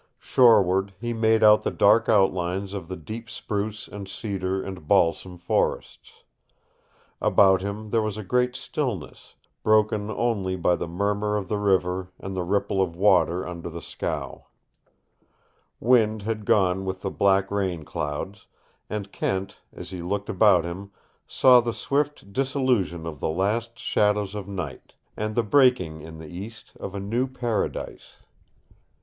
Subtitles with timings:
[0.17, 5.37] Shoreward he made out the dark outlines of the deep spruce and cedar and balsam
[5.37, 6.23] forests.
[7.21, 12.09] About him there was a great stillness, broken only by the murmur of the river
[12.17, 14.47] and the ripple of water under the scow.
[15.79, 18.47] Wind had gone with the black rainclouds,
[18.89, 20.89] and Kent, as he looked about him,
[21.27, 26.29] saw the swift dissolution of the last shadows of night, and the breaking in the
[26.35, 28.15] East of a new paradise.